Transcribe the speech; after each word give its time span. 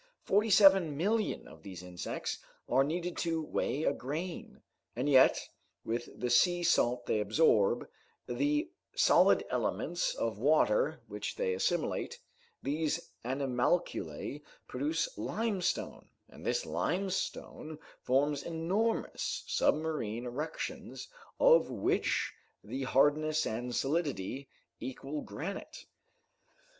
Forty 0.23 0.49
seven 0.49 0.97
millions 0.97 1.47
of 1.47 1.61
these 1.61 1.83
insects 1.83 2.39
are 2.67 2.83
needed 2.83 3.15
to 3.17 3.39
weigh 3.39 3.83
a 3.83 3.93
grain, 3.93 4.63
and 4.95 5.07
yet, 5.07 5.47
with 5.85 6.09
the 6.19 6.31
sea 6.31 6.63
salt 6.63 7.05
they 7.05 7.19
absorb, 7.19 7.87
the 8.25 8.71
solid 8.95 9.45
elements 9.51 10.15
of 10.15 10.39
water 10.39 11.01
which 11.07 11.35
they 11.35 11.53
assimilate, 11.53 12.19
these 12.63 13.11
animalculae 13.23 14.41
produce 14.67 15.07
limestone, 15.19 16.09
and 16.27 16.43
this 16.47 16.65
limestone 16.65 17.77
forms 18.01 18.41
enormous 18.41 19.43
submarine 19.45 20.25
erections, 20.25 21.09
of 21.39 21.69
which 21.69 22.33
the 22.63 22.81
hardness 22.85 23.45
and 23.45 23.75
solidity 23.75 24.49
equal 24.79 25.21
granite. 25.21 25.85